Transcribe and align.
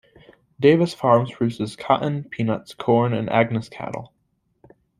Davis 0.59 0.95
Farms 0.95 1.31
produces 1.31 1.75
cotton, 1.75 2.23
peanuts, 2.23 2.73
corn, 2.73 3.13
and 3.13 3.29
Angus 3.29 3.69
cattle. 3.69 4.13